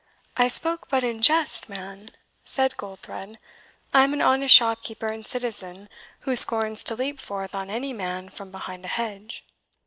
[0.35, 2.09] "I spoke but in jest, man,"
[2.43, 3.37] said Goldthred;
[3.93, 5.89] "I am an honest shopkeeper and citizen,
[6.21, 9.45] who scorns to leap forth on any man from behind a hedge."